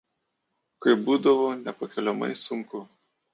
kai 0.85 0.95
būdavo 1.09 1.51
nepakeliamai 1.67 2.31
sunku 2.47 2.83